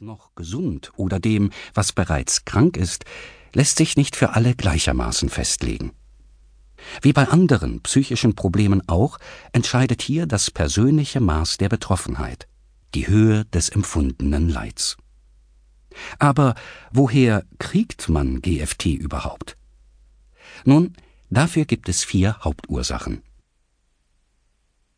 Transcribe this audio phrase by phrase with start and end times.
[0.00, 3.04] noch gesund oder dem, was bereits krank ist,
[3.52, 5.92] lässt sich nicht für alle gleichermaßen festlegen.
[7.02, 9.18] Wie bei anderen psychischen Problemen auch,
[9.52, 12.48] entscheidet hier das persönliche Maß der Betroffenheit,
[12.94, 14.96] die Höhe des empfundenen Leids.
[16.18, 16.54] Aber
[16.90, 19.58] woher kriegt man GFT überhaupt?
[20.64, 20.94] Nun,
[21.28, 23.22] dafür gibt es vier Hauptursachen.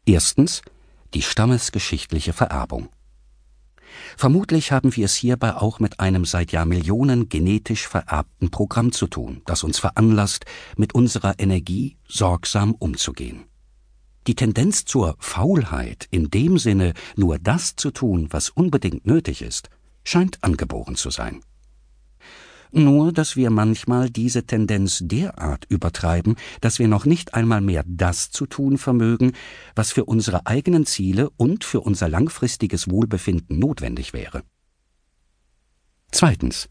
[0.07, 0.62] Erstens
[1.12, 2.89] die stammesgeschichtliche Vererbung.
[4.16, 9.42] Vermutlich haben wir es hierbei auch mit einem seit Jahrmillionen genetisch vererbten Programm zu tun,
[9.46, 10.45] das uns veranlasst,
[10.77, 13.45] mit unserer Energie sorgsam umzugehen.
[14.27, 19.68] Die Tendenz zur Faulheit, in dem Sinne nur das zu tun, was unbedingt nötig ist,
[20.04, 21.40] scheint angeboren zu sein
[22.72, 28.30] nur dass wir manchmal diese Tendenz derart übertreiben, dass wir noch nicht einmal mehr das
[28.30, 29.32] zu tun vermögen,
[29.74, 34.42] was für unsere eigenen Ziele und für unser langfristiges Wohlbefinden notwendig wäre.
[36.10, 36.68] Zweitens.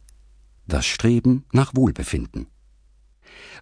[0.68, 2.48] Das Streben nach Wohlbefinden.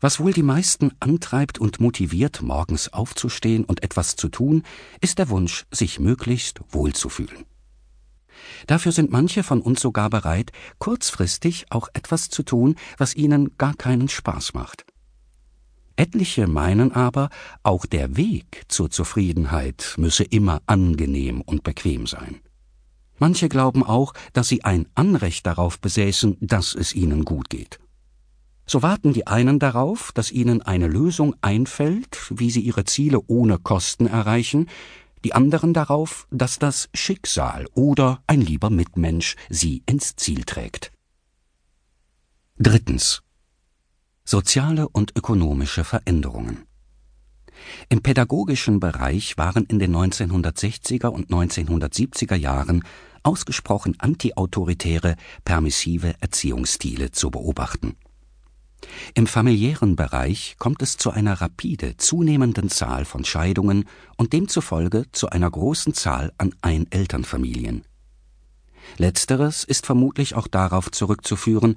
[0.02, 4.64] Was wohl die meisten antreibt und motiviert, morgens aufzustehen und etwas zu tun,
[5.02, 7.46] ist der Wunsch, sich möglichst wohlzufühlen.
[8.68, 13.76] Dafür sind manche von uns sogar bereit, kurzfristig auch etwas zu tun, was ihnen gar
[13.76, 14.86] keinen Spaß macht.
[15.96, 17.30] Etliche meinen aber,
[17.62, 22.40] auch der Weg zur Zufriedenheit müsse immer angenehm und bequem sein.
[23.18, 27.80] Manche glauben auch, dass sie ein Anrecht darauf besäßen, dass es ihnen gut geht.
[28.66, 33.58] So warten die einen darauf, dass ihnen eine Lösung einfällt, wie sie ihre Ziele ohne
[33.58, 34.70] Kosten erreichen,
[35.24, 40.92] die anderen darauf, dass das Schicksal oder ein lieber Mitmensch sie ins Ziel trägt.
[42.58, 43.22] Drittens.
[44.26, 46.66] Soziale und ökonomische Veränderungen.
[47.90, 52.84] Im pädagogischen Bereich waren in den 1960er und 1970er Jahren
[53.24, 57.98] ausgesprochen antiautoritäre, permissive Erziehungsstile zu beobachten.
[59.14, 63.86] Im familiären Bereich kommt es zu einer rapide zunehmenden Zahl von Scheidungen
[64.18, 67.84] und demzufolge zu einer großen Zahl an Einelternfamilien.
[68.98, 71.76] Letzteres ist vermutlich auch darauf zurückzuführen,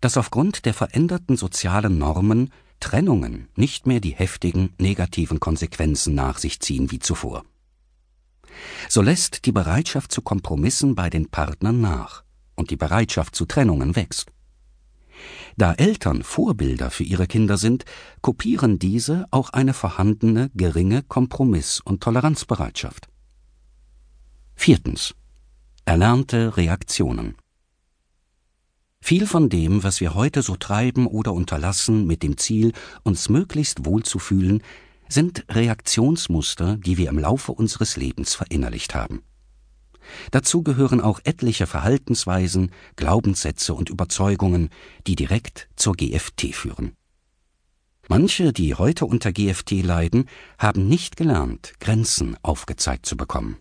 [0.00, 6.60] dass aufgrund der veränderten sozialen Normen Trennungen nicht mehr die heftigen negativen Konsequenzen nach sich
[6.60, 7.44] ziehen wie zuvor.
[8.88, 12.24] So lässt die Bereitschaft zu Kompromissen bei den Partnern nach
[12.56, 14.32] und die Bereitschaft zu Trennungen wächst.
[15.56, 17.84] Da Eltern Vorbilder für ihre Kinder sind,
[18.20, 23.08] kopieren diese auch eine vorhandene geringe Kompromiss- und Toleranzbereitschaft.
[24.54, 25.14] Viertens.
[25.84, 27.34] Erlernte Reaktionen.
[29.00, 32.72] Viel von dem, was wir heute so treiben oder unterlassen, mit dem Ziel,
[33.02, 34.62] uns möglichst wohlzufühlen,
[35.08, 39.22] sind Reaktionsmuster, die wir im Laufe unseres Lebens verinnerlicht haben.
[40.30, 44.70] Dazu gehören auch etliche Verhaltensweisen, Glaubenssätze und Überzeugungen,
[45.06, 46.92] die direkt zur GFT führen.
[48.08, 50.24] Manche, die heute unter GFT leiden,
[50.58, 53.56] haben nicht gelernt, Grenzen aufgezeigt zu bekommen.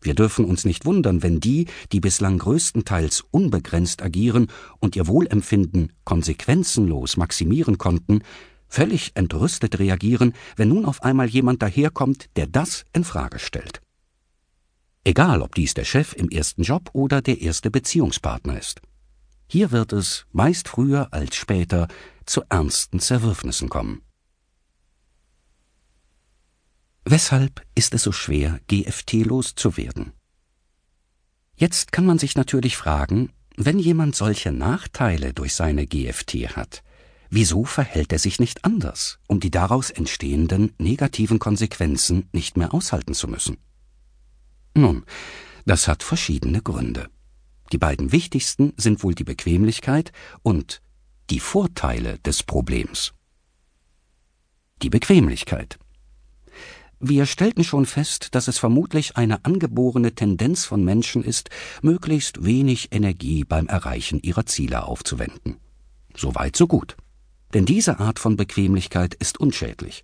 [0.00, 4.46] Wir dürfen uns nicht wundern, wenn die, die bislang größtenteils unbegrenzt agieren
[4.78, 8.22] und ihr Wohlempfinden konsequenzenlos maximieren konnten,
[8.68, 13.80] völlig entrüstet reagieren, wenn nun auf einmal jemand daherkommt, der das in Frage stellt.
[15.06, 18.80] Egal, ob dies der Chef im ersten Job oder der erste Beziehungspartner ist.
[19.46, 21.86] Hier wird es, meist früher als später,
[22.24, 24.02] zu ernsten Zerwürfnissen kommen.
[27.04, 30.12] Weshalb ist es so schwer, GFT-los zu werden?
[31.54, 36.82] Jetzt kann man sich natürlich fragen, wenn jemand solche Nachteile durch seine GFT hat,
[37.30, 43.14] wieso verhält er sich nicht anders, um die daraus entstehenden negativen Konsequenzen nicht mehr aushalten
[43.14, 43.56] zu müssen?
[44.76, 45.04] Nun,
[45.64, 47.08] das hat verschiedene Gründe.
[47.72, 50.82] Die beiden wichtigsten sind wohl die Bequemlichkeit und
[51.30, 53.14] die Vorteile des Problems.
[54.82, 55.78] Die Bequemlichkeit.
[57.00, 61.48] Wir stellten schon fest, dass es vermutlich eine angeborene Tendenz von Menschen ist,
[61.80, 65.56] möglichst wenig Energie beim Erreichen ihrer Ziele aufzuwenden.
[66.14, 66.98] So weit, so gut.
[67.54, 70.02] Denn diese Art von Bequemlichkeit ist unschädlich.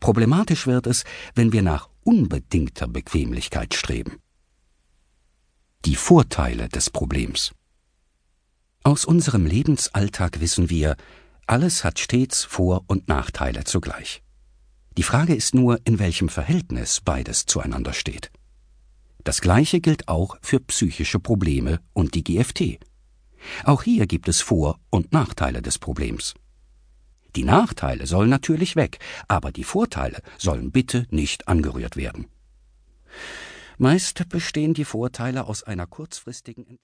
[0.00, 1.04] Problematisch wird es,
[1.34, 4.18] wenn wir nach unbedingter Bequemlichkeit streben.
[5.84, 7.52] Die Vorteile des Problems.
[8.84, 10.96] Aus unserem Lebensalltag wissen wir,
[11.46, 14.22] alles hat stets Vor- und Nachteile zugleich.
[14.96, 18.30] Die Frage ist nur, in welchem Verhältnis beides zueinander steht.
[19.24, 22.78] Das Gleiche gilt auch für psychische Probleme und die GFT.
[23.64, 26.34] Auch hier gibt es Vor- und Nachteile des Problems.
[27.36, 28.98] Die Nachteile sollen natürlich weg,
[29.28, 32.28] aber die Vorteile sollen bitte nicht angerührt werden.
[33.76, 36.66] Meist bestehen die Vorteile aus einer kurzfristigen